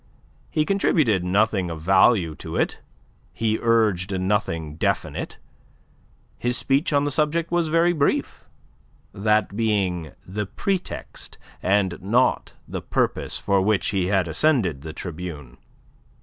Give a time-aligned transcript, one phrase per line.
[0.49, 2.79] He contributed nothing of value to it;
[3.31, 5.37] he urged nothing definite.
[6.39, 8.49] His speech on the subject was very brief
[9.13, 15.57] that being the pretext and not the purpose for which he had ascended the tribune.